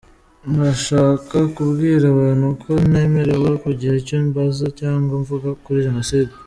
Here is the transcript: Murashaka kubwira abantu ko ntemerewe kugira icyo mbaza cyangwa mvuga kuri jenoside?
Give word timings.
Murashaka 0.49 1.37
kubwira 1.55 2.05
abantu 2.13 2.47
ko 2.61 2.71
ntemerewe 2.89 3.49
kugira 3.63 3.93
icyo 4.01 4.17
mbaza 4.27 4.65
cyangwa 4.79 5.13
mvuga 5.21 5.49
kuri 5.63 5.79
jenoside? 5.89 6.31